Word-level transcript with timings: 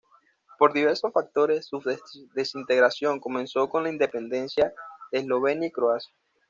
Por 0.57 0.73
diversos 0.73 1.13
factores, 1.13 1.67
su 1.67 1.79
desintegración 2.33 3.19
comenzó 3.19 3.69
con 3.69 3.83
la 3.83 3.91
independencia 3.91 4.73
de 5.11 5.19
Eslovenia 5.19 5.67
y 5.67 5.71
Croacia. 5.71 6.11